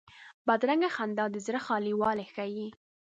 [0.47, 2.67] بدرنګه خندا د زړه خالي والی ښيي